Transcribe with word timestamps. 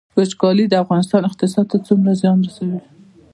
وچکالي 0.17 0.65
د 0.69 0.73
افغانستان 0.83 1.21
اقتصاد 1.29 1.65
ته 1.71 1.77
څومره 1.87 2.11
زیان 2.21 2.37
رسوي؟ 2.47 2.79